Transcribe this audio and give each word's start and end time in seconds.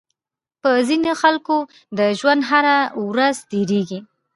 په 0.61 0.69
ځينې 0.87 1.11
خلکو 1.21 1.57
د 1.97 1.99
ژوند 2.19 2.41
هره 2.49 2.77
ورځ 3.09 3.35
تېرېږي. 3.51 3.99